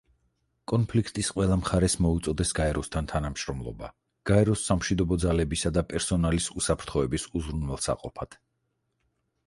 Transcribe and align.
კონფლიქტის 0.71 1.27
ყველა 1.35 1.57
მხარეს 1.59 1.95
მოუწოდეს 2.05 2.53
გაეროსთან 2.61 3.09
თანამშრომლობა, 3.13 3.91
გაეროს 4.31 4.65
სამშვიდობო 4.73 5.21
ძალებისა 5.27 5.75
და 5.79 5.87
პერსონალის 5.95 6.51
უსაფრთხოების 6.63 7.31
უზრუნველსაყოფად. 7.41 8.41